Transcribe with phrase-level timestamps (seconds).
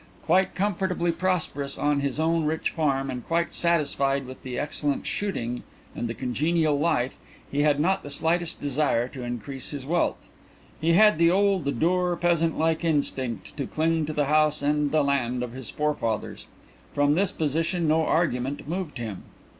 [0.23, 5.61] Quite comfortably prosperous on his own rich farm, and quite satisfied with the excellent shooting
[5.95, 7.19] and the congenial life,
[7.51, 10.25] he had not the slightest desire to increase his wealth.
[10.79, 15.03] He had the old dour, peasant like instinct to cling to the house and the
[15.03, 16.47] land of his forefathers.
[16.95, 19.21] From this position no argument moved him.